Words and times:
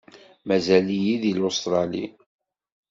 Mazal-iyi 0.47 1.13
di 1.21 1.31
Lustṛali. 1.39 2.05